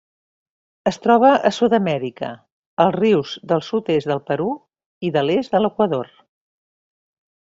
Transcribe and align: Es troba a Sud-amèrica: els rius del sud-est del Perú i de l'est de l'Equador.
Es 0.91 0.97
troba 1.01 1.29
a 1.49 1.51
Sud-amèrica: 1.57 2.29
els 2.87 2.97
rius 3.03 3.35
del 3.53 3.63
sud-est 3.67 4.09
del 4.13 4.23
Perú 4.31 4.49
i 5.09 5.15
de 5.19 5.25
l'est 5.27 5.55
de 5.57 5.63
l'Equador. 5.65 6.11